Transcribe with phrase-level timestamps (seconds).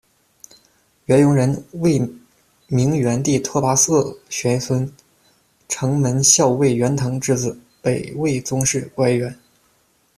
[1.05, 1.99] 元荣人，魏
[2.65, 4.91] 明元帝拓跋嗣玄孙，
[5.67, 9.37] 城门校尉元腾之子，北魏宗室、官员。